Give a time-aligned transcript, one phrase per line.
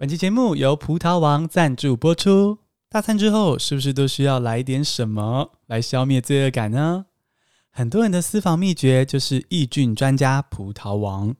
[0.00, 2.58] 本期节目由葡萄王赞助播出。
[2.88, 7.06] 大餐之后，是不是都需要来点什么来消灭罪恶感呢？
[7.68, 11.34] 很多人的私房秘诀就是益菌专家葡萄王。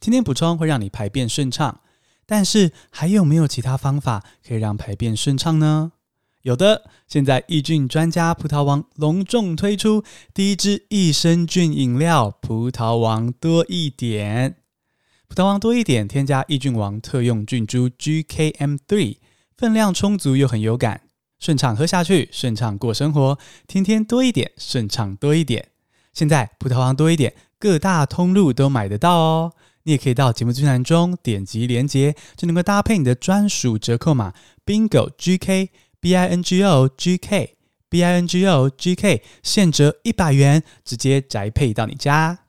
[0.00, 1.78] 今天补充会让你排便顺畅，
[2.26, 5.92] 但是还有没有其他方法可以让排便顺畅呢？
[6.42, 10.02] 有的，现在益菌专家葡萄王隆重推出
[10.34, 14.56] 第一支益生菌饮料——葡萄王多一点。
[15.32, 19.16] 葡萄王多一点添加益菌王特用菌株 GKM3，
[19.56, 21.04] 分量充足又很有感，
[21.38, 25.68] 顺畅喝下去，顺畅过生活，天天多一点，顺畅多一点。
[26.12, 29.52] 现在葡萄王多一点各大通路都买得到哦，
[29.84, 34.34] 你也可以到节目资讯中点击链接，就能够搭配你的专属折扣码
[34.66, 37.56] Bingo GK B I N G O G K
[37.88, 42.40] B I N G O G K，现折一百元，直接宅配到你家。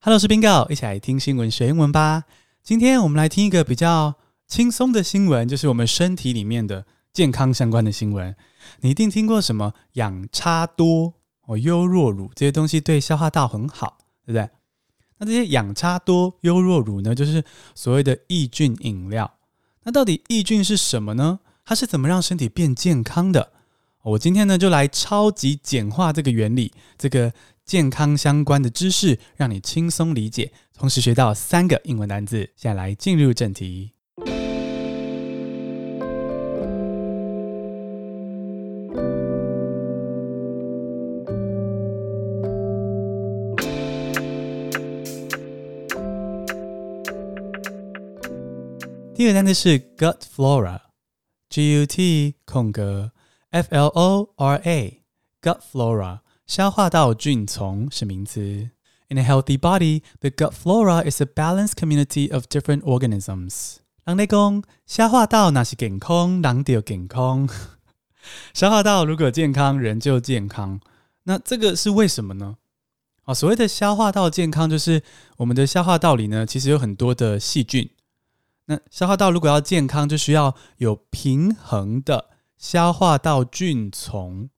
[0.00, 2.22] Hello，我是 Bingo，一起来听新闻学英文吧。
[2.62, 4.14] 今天我们来听一个比较
[4.46, 8.36] 轻松的新闻，就是我们身体里面的健康相关的新闻。
[8.82, 11.14] 你一定听过什么养差多
[11.46, 14.48] 哦、优酪乳这些东西对消化道很好，对不对？
[15.18, 17.42] 那这些养差多、优酪乳呢，就是
[17.74, 19.28] 所谓的益菌饮料。
[19.82, 21.40] 那到底益菌是什么呢？
[21.64, 23.50] 它是怎么让身体变健康的？
[24.02, 27.32] 我今天呢就来超级简化这个原理，这个。
[27.68, 32.48] 健康相关的知识，让你轻松理解，同时学到三个英文单字。
[32.56, 33.92] 现在来进入正题。
[49.14, 53.12] 第一个单词是 gut flora，G U T 空格
[53.50, 56.20] F L O R A，gut flora。
[56.48, 58.70] 消化道菌丛是名词。
[59.08, 63.76] In a healthy body, the gut flora is a balanced community of different organisms。
[64.04, 67.46] 人类讲，消化道那是健康，人就健康。
[68.54, 70.80] 消化道如果健康，人就健康。
[71.24, 72.56] 那这个是为什么呢？
[73.24, 75.02] 啊，所谓的消化道健康，就是
[75.36, 77.90] 我们的消化道里呢，其实有很多的细菌。
[78.64, 84.48] 那消化道如果要健康，就需要有平衡的消化道菌丛。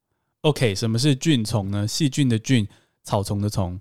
[0.42, 1.86] OK，什么是菌丛呢？
[1.86, 2.66] 细菌的菌，
[3.04, 3.78] 草丛的丛。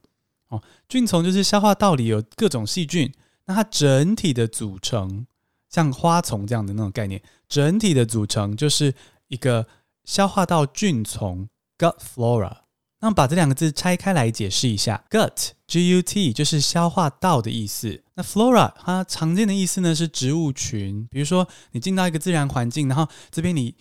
[0.49, 3.09] 哦，菌丛就是消化道里有各种细菌，
[3.45, 5.25] 那它整体的组成，
[5.69, 8.93] 像花丛这样的那种概念，整体的组成就是
[9.29, 9.67] 一个
[10.03, 11.47] 消化道菌丛
[11.77, 12.57] （gut flora）。
[12.99, 18.03] 那么把这两个字拆开来解释一下，gut（G-U-T） 就是消化道的意思。
[18.15, 23.75] 那 flora 它常见的意思呢是植物群，比如说你进到一个自然环境，然后这边你。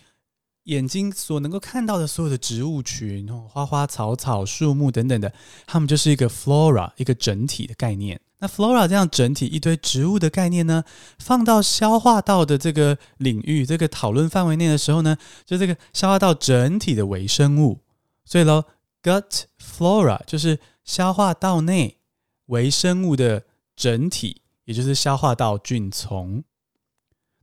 [0.65, 5.33] 眼睛所能够看到的所有的植物群，花花草草、树木等等的，
[5.65, 8.19] 它们就是一个 flora，一个整体的概念。
[8.39, 10.83] 那 flora 这样整体一堆植物的概念呢，
[11.17, 17.79] 放到消化道的这个领域、这个讨论范围内的时候呢，就这个消化道整体的微生物。
[18.23, 18.63] 所以喽
[19.01, 21.97] ，gut flora 就是消化道内
[22.45, 23.43] 微生物的
[23.75, 26.43] 整体，也就是消化道菌丛。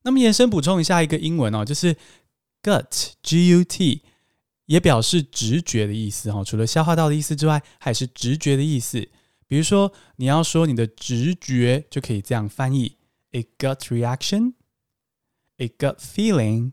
[0.02, 1.96] 那么延伸补充一下一个英文哦，就是。
[2.62, 4.02] Gut, G-U-T，
[4.66, 6.42] 也表示直觉的意思哈。
[6.42, 9.08] 除了消化道的意思之外，还是直觉的意思。
[9.46, 12.96] 比如说，你要说你的直觉，就可以这样翻译
[13.30, 14.54] ：a gut reaction,
[15.58, 16.72] a gut feeling,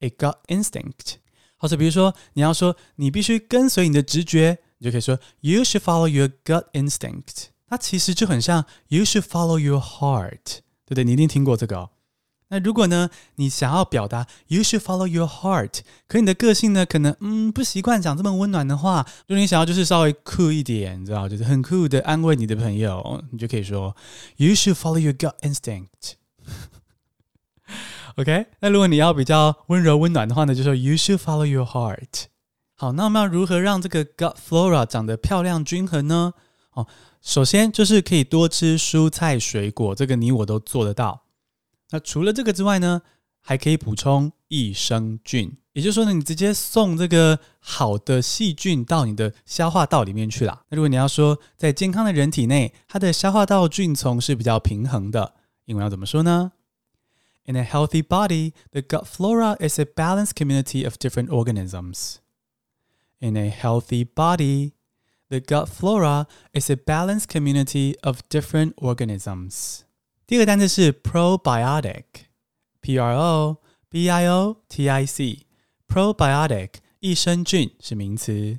[0.00, 1.14] a gut instinct。
[1.56, 7.46] 或者比如说，你要说你必须跟随你的直觉，你就可以说：You should follow your gut instinct。
[7.66, 11.04] 它其实就很像 You should follow your heart，对不对？
[11.04, 11.93] 你一定听过这个。
[12.48, 19.06] 那如果呢，你想要表达 “You should follow your heart”，可你的个性呢，可能嗯不习惯讲这么温暖的话。
[19.26, 23.96] 如果你想要就是稍微酷一点，你知道，就是很酷的安慰你的朋友，你就可以说
[24.36, 26.14] “You should follow your gut instinct”。
[28.16, 32.26] OK，那如果你要比较温柔温暖的话呢，就说 “You should follow your heart”。
[32.76, 36.34] 好，那我们要如何让这个 gut flora 长得漂亮均衡呢？
[36.74, 36.86] 哦，
[37.22, 41.23] 首先就是可以多吃蔬菜水果，这个你我都做得到。
[41.94, 43.02] 那除了这个之外呢，
[43.40, 50.64] 还可以补充益生菌，也就是说呢，你直接送这个好的细菌到你的消化道里面去了。
[50.70, 55.34] 那如果你要说在健康的人体内，它的消化道菌丛是比较平衡的，
[55.66, 56.50] 英文要怎么说呢
[57.44, 62.16] ？In a healthy body, the gut flora is a balanced community of different organisms.
[63.20, 64.72] In a healthy body,
[65.28, 69.83] the gut flora is a balanced community of different organisms.
[70.26, 73.58] 第一个单词是 probiotic，p r o
[73.90, 78.58] b i o t i c，probiotic 益生菌是名词。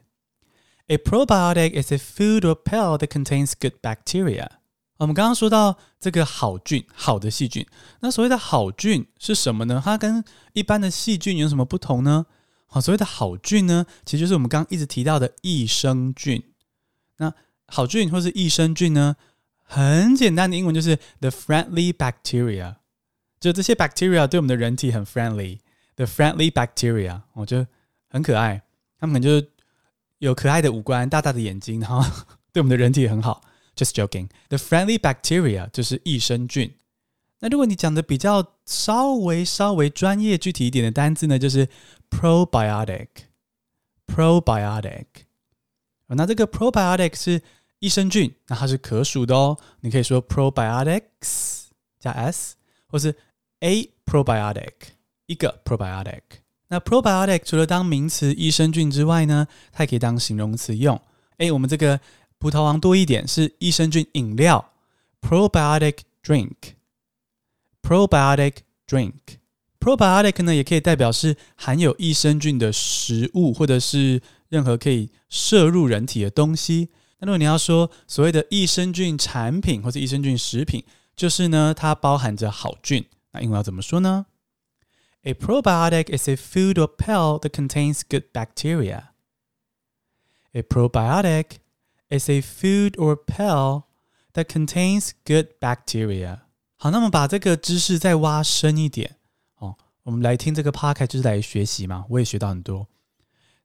[0.85, 4.47] A probiotic is a food or pill that contains good bacteria。
[4.97, 7.65] 我们刚刚说到这个好菌，好的细菌。
[8.01, 9.81] 那所谓的好菌是什么呢？
[9.83, 10.23] 它跟
[10.53, 12.27] 一般的细菌有什么不同呢？
[12.67, 16.43] 好，所谓的好菌呢，其实就是我们刚刚一直提到的益生菌。
[17.17, 17.33] 那
[17.65, 19.15] 好菌或是益生菌呢，
[19.65, 22.75] 很简单的英文就是 the friendly bacteria，
[23.39, 27.67] 就这些 bacteria 对我们的人体很 friendly，the friendly bacteria，我觉得
[28.07, 28.61] 很可爱。
[28.99, 29.51] 他们可能就是
[30.19, 32.01] 有可爱的五官、大大的眼睛，然后
[32.53, 33.43] 对我们的人体很好。
[33.75, 34.29] Just joking.
[34.47, 36.73] The friendly bacteria 就是益生菌。
[37.39, 41.67] 那如果你讲的比较稍微稍微专业具体一点的单字呢，就是
[42.09, 43.07] probiotic。
[44.07, 45.05] probiotic。
[46.07, 47.41] 那这个 probiotic 是
[47.85, 49.57] 益生菌，那它是可数的哦。
[49.81, 51.65] 你可以说 probiotics
[51.99, 52.55] 加 s，
[52.87, 53.13] 或是
[53.59, 54.71] a probiotic
[55.27, 56.21] 一个 probiotic。
[56.69, 60.99] 那 probiotic 除了当名词益生菌之外呢，它也可以当形容词用。
[61.37, 61.99] 诶，我们这个。
[62.37, 64.73] 葡萄王多一点是益生菌饮料
[65.21, 68.55] ，probiotic drink，probiotic
[68.85, 76.89] drink，probiotic 呢也可以代表是含有益生菌的食物，或者是任何可以摄入人体的东西。
[77.19, 80.83] 那如果你要说所谓的益生菌产品或者益生菌食品，
[81.15, 83.05] 就是呢它包含着好菌。
[83.31, 84.25] 那英文要怎么说呢
[85.23, 89.05] ？A probiotic is a food or pill that contains good bacteria.
[90.53, 91.57] A probiotic
[92.09, 93.83] is a food or pill
[94.33, 96.41] that contains good bacteria。
[96.77, 99.15] 好，那么把这个知识再挖深一点
[99.57, 102.87] 哦，我们来听这个 podcast 就是来学习嘛，我也学到很多。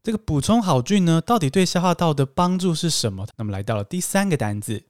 [0.02, 3.26] 这个补充好菌呢，到底对消化道的帮助是什么？
[3.36, 4.84] 那么来到了第三个单字，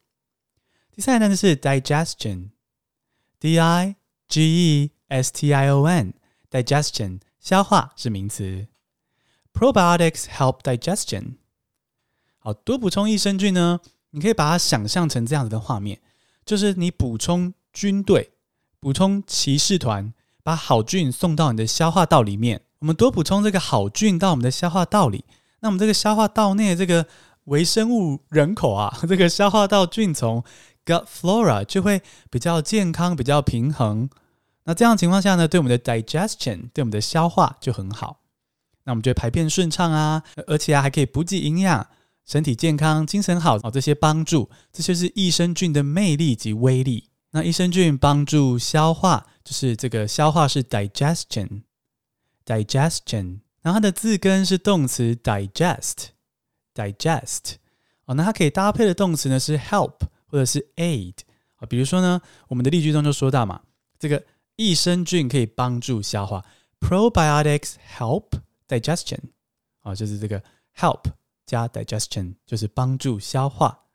[0.95, 3.95] 第三个单字是 digestion，d i
[4.27, 8.67] g e s t i o n，digestion 消化是名词
[9.53, 11.35] ，probiotics help digestion。
[12.39, 13.81] 好，多补充益生菌呢？
[14.11, 15.99] 你可以把它想象成这样子的画面，
[16.45, 18.31] 就是你补充军队、
[18.79, 22.61] 补充骑士团，把好菌送到你的消化道里面。
[22.81, 25.23] 我们多补充这个好菌到我们的消化道里，
[25.61, 27.05] 那我们这个消化道内的这个
[27.45, 30.43] 微生物人口啊， 这个消化道菌丛
[30.83, 34.09] gut flora 就会比较健康、比较平衡。
[34.63, 38.19] 那这样情况下呢，对我们的 digestion，对我们的消化就很好。
[38.83, 41.87] 那我们就排便顺畅啊，而且啊还可以补给营养。
[42.23, 47.09] 身体健康、精神好哦，这些帮助，这就是益生菌的魅力及威力。
[47.31, 51.63] 那益生菌帮助消化，就是这个消化是 digestion
[52.45, 57.55] Digestion，然后它的字根是动词 digest，digest。
[58.05, 59.93] 哦，那它可以搭配的动词呢是 help
[60.25, 61.15] 或者是 aid。
[61.57, 63.61] 啊，比如说呢，我们的例句中就说到嘛，
[63.99, 66.43] 这个益生菌可以帮助消化
[66.79, 68.29] ，probiotics help
[68.67, 69.19] digestion。
[69.81, 70.41] 啊，就是这个
[70.75, 71.03] help
[71.45, 73.85] 加 digestion 就是帮助消化。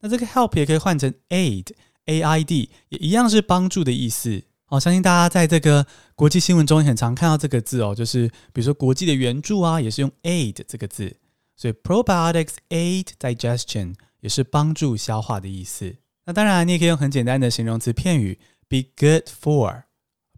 [0.00, 4.44] 那这个 help 也可以换成 aid，a i d 也一样是帮助的意思。
[4.68, 11.16] 哦，相信大家在这个国际新闻中很常看到这个字哦，就是比如说国际的援助啊，也是用 aid 这个字，
[11.56, 15.96] 所以 probiotics aid digestion 也是帮助消化的意思。
[16.26, 18.38] 那当然，你也可以用很简单的形容词片语
[18.68, 19.84] be good for，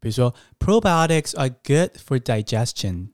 [0.00, 3.08] 比如说 probiotics are good for digestion。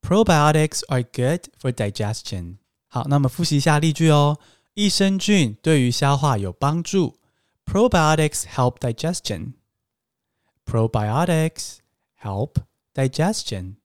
[0.00, 2.58] Probiotics are good for digestion。
[2.86, 4.38] 好，那么复习一下例句哦。
[4.74, 7.18] 益生菌对于消化有帮助。
[7.66, 9.54] Probiotics help digestion.
[10.70, 11.78] Probiotics
[12.22, 12.56] help
[12.94, 13.76] digestion.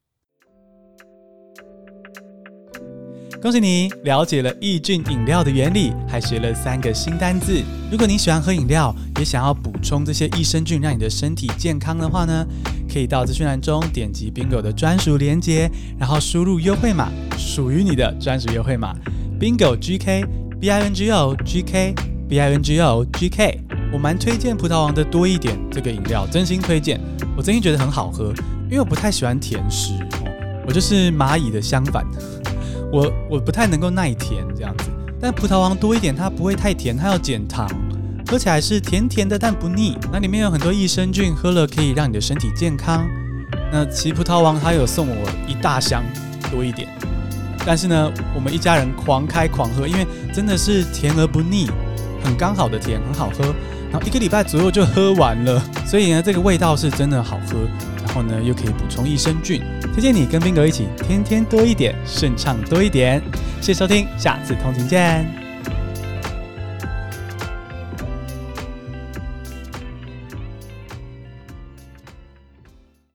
[3.41, 7.63] 恭喜你了解了益菌饮料的原理，还学了三个新单字。
[7.89, 12.46] 如果你喜欢喝饮料，也想要补充这些益生菌，让你的身体健康的话呢，
[12.91, 18.93] 可以到资讯栏中点击 Bingo 的专属链接，然后输入优惠码，属于你的专属优惠码
[19.39, 20.25] Bingo GK
[20.60, 21.96] B I N G O G K
[22.27, 23.62] B I N G O G K。
[23.93, 27.00] 我蛮推荐葡萄王的多一点这个饮料，真心推荐。
[27.38, 28.33] 我真心觉得很好喝，
[28.65, 29.93] 因为我不太喜欢甜食，
[30.65, 32.03] 我就是蚂蚁的相反。
[32.91, 34.85] 我我不太能够耐甜这样子，
[35.21, 37.69] 但葡萄王多一点，它不会太甜，它要减糖，
[38.27, 39.95] 喝起来是甜甜的但不腻。
[40.12, 43.07] 那里面有很多益生菌，喝了可以让你的身体健康。
[43.71, 46.03] 那其实葡萄王它有送我一大箱
[46.51, 46.88] 多一点，
[47.63, 51.67] 但是呢，我们一家人狂开狂喝，因为真的是甜而不腻，
[52.23, 53.53] 很刚好的甜，很好喝。
[53.93, 57.59] 然后一个礼拜左右就喝完了，所以呢，这个味道是真的好喝。
[58.03, 59.62] 然后呢，又可以补充益生菌，
[59.93, 63.21] 推荐你跟宾哥一起天天多一点，顺畅多一点。
[63.62, 65.42] 谢谢收听，下次通勤见。